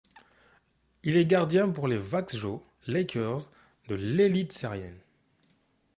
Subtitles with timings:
[1.03, 2.57] Il est gardien pour les Växjö
[2.87, 3.51] Lakers
[3.87, 4.95] de l'Elitserien.